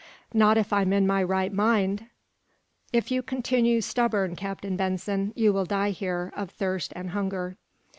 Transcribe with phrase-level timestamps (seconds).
[0.33, 2.07] "Not if I'm in my right mind!"
[2.91, 7.55] "If you continue stubborn, Captain Benson, you will die here, of thirst and hunger."